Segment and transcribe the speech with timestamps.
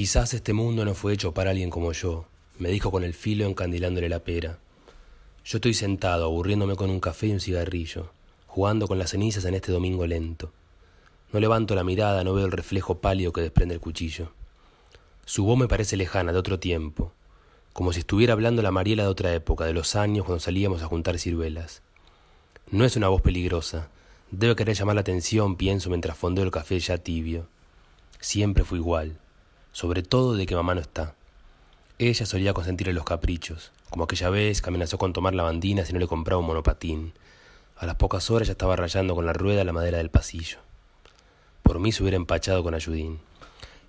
[0.00, 2.24] Quizás este mundo no fue hecho para alguien como yo,
[2.58, 4.58] me dijo con el filo encandilándole la pera.
[5.44, 8.10] Yo estoy sentado, aburriéndome con un café y un cigarrillo,
[8.46, 10.54] jugando con las cenizas en este domingo lento.
[11.34, 14.32] No levanto la mirada, no veo el reflejo pálido que desprende el cuchillo.
[15.26, 17.12] Su voz me parece lejana, de otro tiempo,
[17.74, 20.86] como si estuviera hablando la Mariela de otra época, de los años cuando salíamos a
[20.86, 21.82] juntar ciruelas.
[22.70, 23.90] No es una voz peligrosa,
[24.30, 27.48] debe querer llamar la atención, pienso mientras fondeo el café ya tibio.
[28.18, 29.18] Siempre fue igual
[29.72, 31.14] sobre todo de que mamá no está.
[31.98, 35.92] Ella solía consentirle los caprichos, como aquella vez que amenazó con tomar la bandina si
[35.92, 37.12] no le compraba un monopatín.
[37.76, 40.58] A las pocas horas ya estaba rayando con la rueda la madera del pasillo.
[41.62, 43.20] Por mí se hubiera empachado con ayudín.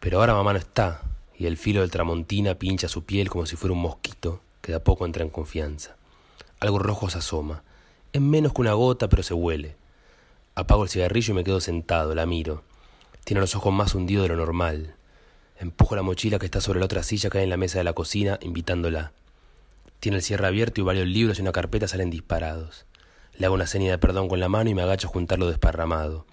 [0.00, 1.02] Pero ahora mamá no está,
[1.36, 4.76] y el filo del tramontina pincha su piel como si fuera un mosquito que de
[4.76, 5.96] a poco entra en confianza.
[6.60, 7.62] Algo rojo se asoma.
[8.12, 9.76] Es menos que una gota, pero se huele.
[10.54, 12.62] Apago el cigarrillo y me quedo sentado, la miro.
[13.24, 14.94] Tiene los ojos más hundidos de lo normal.
[15.58, 17.84] Empujo la mochila que está sobre la otra silla que hay en la mesa de
[17.84, 19.12] la cocina, invitándola.
[20.00, 22.86] Tiene el cierre abierto y varios libros y una carpeta salen disparados.
[23.36, 26.26] Le hago una seña de perdón con la mano y me agacho a juntarlo desparramado.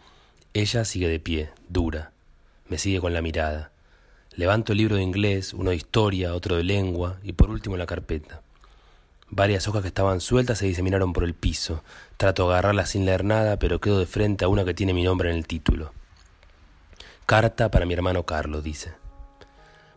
[0.53, 2.11] Ella sigue de pie, dura.
[2.67, 3.71] Me sigue con la mirada.
[4.35, 7.85] Levanto el libro de inglés, uno de historia, otro de lengua y por último la
[7.85, 8.41] carpeta.
[9.29, 11.83] Varias hojas que estaban sueltas se diseminaron por el piso.
[12.17, 15.03] Trato de agarrarlas sin leer nada, pero quedo de frente a una que tiene mi
[15.03, 15.93] nombre en el título.
[17.25, 19.00] Carta para mi hermano Carlos, dice.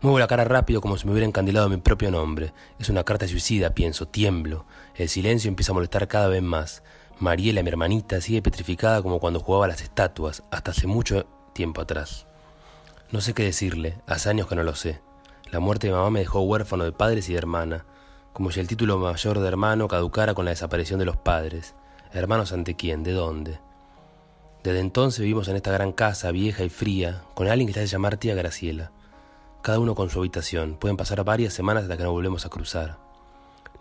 [0.04, 2.52] Muevo la cara rápido como si me hubiera encandilado mi propio nombre.
[2.78, 4.66] Es una carta suicida, pienso, tiemblo.
[4.94, 6.82] El silencio empieza a molestar cada vez más.
[7.20, 11.24] Mariela, mi hermanita, sigue petrificada como cuando jugaba a las estatuas, hasta hace mucho
[11.54, 12.26] tiempo atrás.
[13.12, 15.00] No sé qué decirle, hace años que no lo sé.
[15.50, 17.86] La muerte de mamá me dejó huérfano de padres y de hermana,
[18.34, 21.74] como si el título mayor de hermano caducara con la desaparición de los padres.
[22.12, 23.04] ¿Hermanos ante quién?
[23.04, 23.58] ¿De dónde?
[24.64, 27.92] Desde entonces vivimos en esta gran casa, vieja y fría, con alguien que se hace
[27.92, 28.92] llamar tía Graciela
[29.64, 30.74] cada uno con su habitación.
[30.74, 32.98] Pueden pasar varias semanas hasta que nos volvemos a cruzar.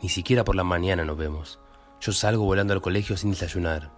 [0.02, 1.60] Ni siquiera por la mañana nos vemos.
[2.00, 3.92] Yo salgo volando al colegio sin desayunar.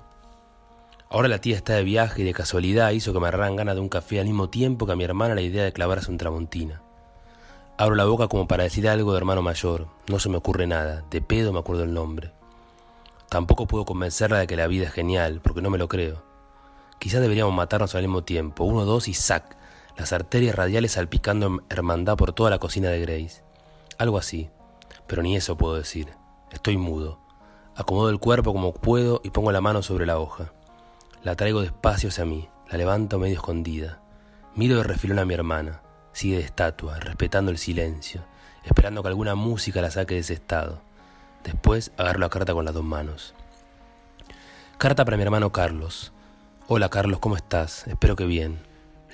[1.11, 3.81] Ahora la tía está de viaje y de casualidad hizo que me agarraran ganas de
[3.81, 6.81] un café al mismo tiempo que a mi hermana la idea de clavarse un tramontina.
[7.77, 9.85] Abro la boca como para decir algo de hermano mayor.
[10.07, 11.03] No se me ocurre nada.
[11.11, 12.31] De pedo me acuerdo el nombre.
[13.29, 16.23] Tampoco puedo convencerla de que la vida es genial, porque no me lo creo.
[16.97, 18.63] Quizás deberíamos matarnos al mismo tiempo.
[18.63, 19.55] Uno, dos y sac
[19.97, 23.43] las arterias radiales salpicando hermandad por toda la cocina de Grace.
[23.97, 24.49] Algo así,
[25.07, 26.09] pero ni eso puedo decir.
[26.51, 27.19] Estoy mudo.
[27.75, 30.51] Acomodo el cuerpo como puedo y pongo la mano sobre la hoja.
[31.23, 34.01] La traigo despacio hacia mí, la levanto medio escondida.
[34.53, 35.81] Miro de refilón a mi hermana.
[36.11, 38.23] Sigue de estatua, respetando el silencio,
[38.63, 40.81] esperando que alguna música la saque de ese estado.
[41.43, 43.33] Después agarro la carta con las dos manos.
[44.77, 46.13] Carta para mi hermano Carlos.
[46.67, 47.87] Hola Carlos, ¿cómo estás?
[47.87, 48.59] Espero que bien.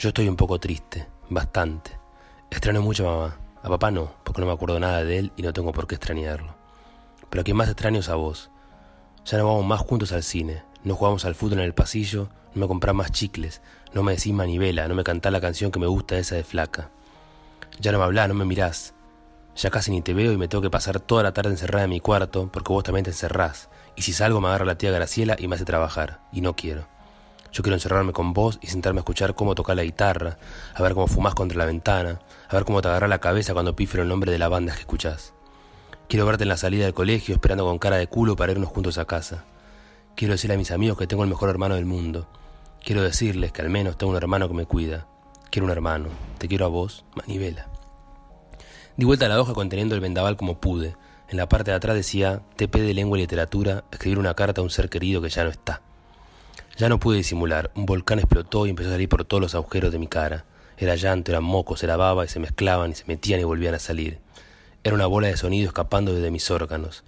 [0.01, 1.91] Yo estoy un poco triste, bastante.
[2.49, 3.37] Extraño mucho a mamá.
[3.61, 5.93] A papá no, porque no me acuerdo nada de él y no tengo por qué
[5.93, 6.55] extrañarlo.
[7.29, 8.49] Pero a quien más extraño es a vos.
[9.25, 12.61] Ya no vamos más juntos al cine, no jugamos al fútbol en el pasillo, no
[12.61, 13.61] me comprás más chicles,
[13.93, 16.89] no me decís manivela, no me cantás la canción que me gusta esa de flaca.
[17.79, 18.95] Ya no me hablás, no me mirás.
[19.55, 21.91] Ya casi ni te veo y me tengo que pasar toda la tarde encerrada en
[21.91, 23.69] mi cuarto porque vos también te encerrás.
[23.95, 26.21] Y si salgo me agarra la tía Graciela y me hace trabajar.
[26.31, 26.87] Y no quiero.
[27.51, 30.37] Yo quiero encerrarme con vos y sentarme a escuchar cómo tocar la guitarra,
[30.73, 33.75] a ver cómo fumás contra la ventana, a ver cómo te agarra la cabeza cuando
[33.75, 35.33] pifro el nombre de la banda que escuchás.
[36.07, 38.97] Quiero verte en la salida del colegio esperando con cara de culo para irnos juntos
[38.97, 39.43] a casa.
[40.15, 42.27] Quiero decirle a mis amigos que tengo el mejor hermano del mundo.
[42.83, 45.07] Quiero decirles que al menos tengo un hermano que me cuida.
[45.49, 46.07] Quiero un hermano.
[46.37, 47.67] Te quiero a vos, Manivela.
[48.95, 50.95] Di vuelta a la hoja conteniendo el vendaval como pude.
[51.29, 54.63] En la parte de atrás decía TP de lengua y literatura, escribir una carta a
[54.63, 55.81] un ser querido que ya no está.
[56.81, 59.91] Ya no pude disimular, un volcán explotó y empezó a salir por todos los agujeros
[59.91, 60.45] de mi cara.
[60.79, 63.79] Era llanto, eran mocos, era baba y se mezclaban y se metían y volvían a
[63.79, 64.17] salir.
[64.83, 67.03] Era una bola de sonido escapando desde mis órganos.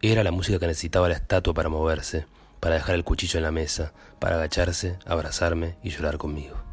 [0.00, 2.24] Era la música que necesitaba la estatua para moverse,
[2.60, 6.65] para dejar el cuchillo en la mesa, para agacharse, abrazarme y llorar conmigo.